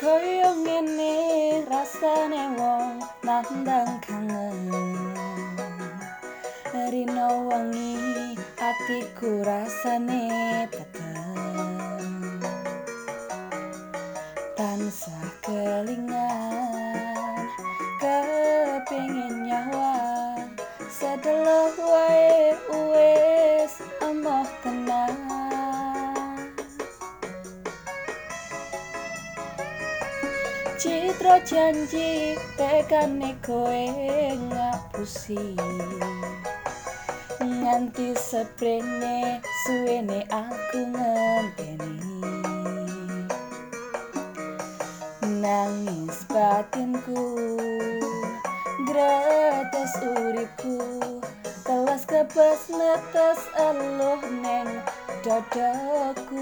koyo 0.00 0.56
ngene 0.64 1.12
rasane 1.68 2.56
wong 2.56 3.04
nandang 3.20 4.00
kangen 4.00 4.96
rino 6.88 7.28
wangi 7.52 8.32
atiku 8.56 9.44
rasane 9.44 10.24
peteng 10.72 11.76
tansah 14.56 15.28
kelingan 15.44 17.44
kepingin 18.00 19.44
nyawa 19.44 20.00
sedelah 20.88 21.76
wae 21.76 22.29
Citra 30.80 31.36
janji 31.44 32.40
tekane 32.56 33.36
kowe 33.44 33.84
ngapusi. 34.48 35.36
Nganti 37.44 38.16
seprene 38.16 39.44
suwene 39.60 40.24
aku 40.32 40.80
ngenteni. 40.88 42.16
Nangis 45.44 46.24
batinku 46.32 47.20
Gretes 48.88 49.92
uripku 50.00 50.80
Telas 51.60 52.08
kebas 52.08 52.72
netes 52.72 53.40
eluh 53.68 54.20
neng 54.40 54.80
dadaku 55.20 56.40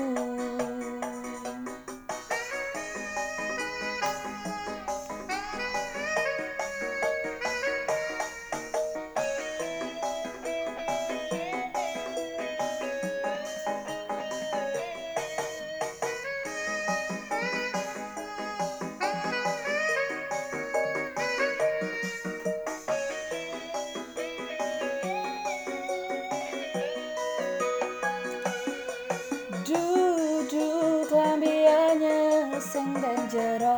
jero 33.28 33.76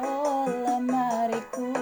lemariku. 0.65 1.75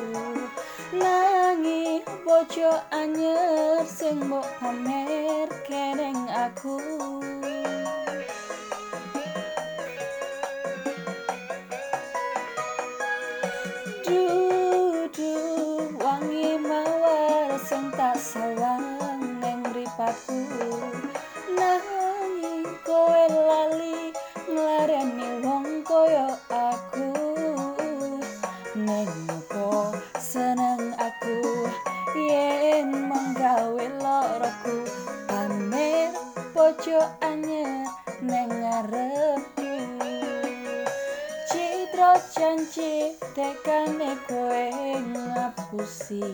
Nangi 0.93 2.01
bojo 2.25 2.73
anyer 2.91 3.85
sing 3.85 4.25
mbok 4.25 4.47
pamer 4.61 5.49
keneng 5.69 6.17
aku 6.33 6.81
loroku 34.49 34.77
Pamer 35.29 36.13
bojo 36.57 37.01
anyar 37.21 37.85
neng 38.25 38.49
ngarepku 38.49 39.73
Citra 41.49 42.17
janji 42.33 43.13
tekane 43.37 44.17
kowe 44.29 44.65
ngapusi. 45.05 46.25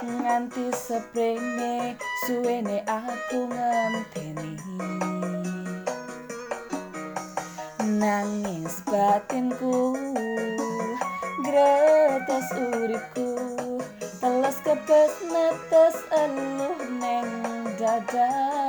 Nganti 0.00 0.72
seprene 0.72 1.96
suwene 2.24 2.84
aku 2.84 3.48
ngenteni 3.48 4.52
nangis 8.00 8.80
batinku 8.88 9.92
gretes 11.44 12.48
uripku 12.56 13.28
eluh 14.24 14.52
neng 14.64 15.29
dadaku 18.12 18.59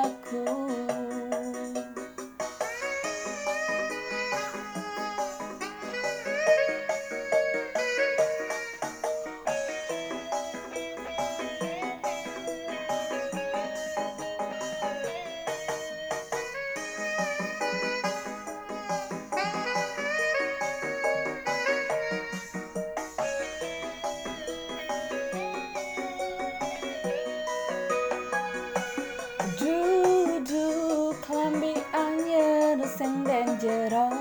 Duduk 31.42 31.58
klambi 31.58 31.74
anyer 31.90 32.78
sing 32.86 33.26
den 33.26 33.58
jero 33.58 34.14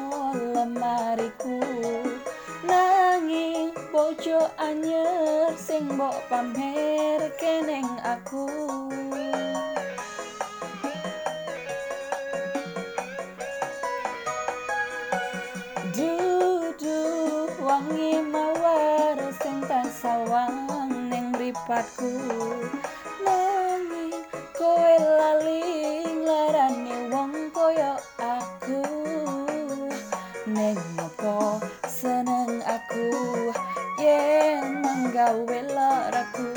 lemariku. 0.57 1.61
Nanging 2.65 3.77
bojo 3.93 4.49
anyer 4.57 5.53
sing 5.53 5.85
mbok 5.85 6.17
pamer 6.33 7.21
keneng 7.37 7.85
aku. 8.01 8.49
Duduk 15.93 17.53
wangi 17.61 18.25
mawar 18.33 19.21
sing 19.45 19.61
sawang 19.93 20.73
ning 21.13 21.37
ripatku 21.37 22.17
gawe 35.31 35.61
lareku 35.63 36.51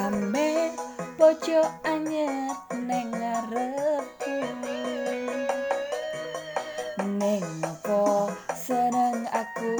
ame 0.00 0.72
pojo 1.20 1.60
anyar 1.84 2.56
neng 2.88 3.12
ngarepku. 3.12 4.36
Neng 7.20 7.44
apa 7.60 8.32
seneng 8.56 9.28
aku 9.28 9.76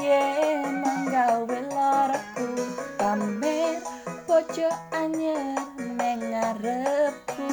yen 0.00 0.80
manggawe 0.80 1.58
lareku 1.68 2.48
ame 2.96 3.76
pojo 4.24 4.72
anyar 4.96 5.60
neng 6.00 6.32
ngarepku. 6.32 7.44